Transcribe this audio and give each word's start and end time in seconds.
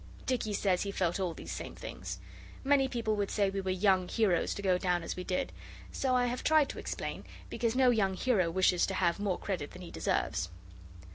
Dicky 0.25 0.51
says 0.53 0.81
he 0.81 0.89
felt 0.89 1.19
all 1.19 1.35
these 1.35 1.51
same 1.51 1.75
things. 1.75 2.17
Many 2.63 2.87
people 2.87 3.15
would 3.17 3.29
say 3.29 3.51
we 3.51 3.61
were 3.61 3.69
young 3.69 4.07
heroes 4.07 4.55
to 4.55 4.63
go 4.63 4.79
down 4.79 5.03
as 5.03 5.15
we 5.15 5.23
did; 5.23 5.51
so 5.91 6.15
I 6.15 6.25
have 6.25 6.43
tried 6.43 6.69
to 6.69 6.79
explain, 6.79 7.23
because 7.51 7.75
no 7.75 7.91
young 7.91 8.15
hero 8.15 8.49
wishes 8.49 8.87
to 8.87 8.95
have 8.95 9.19
more 9.19 9.37
credit 9.37 9.69
than 9.73 9.83
he 9.83 9.91
deserves. 9.91 10.49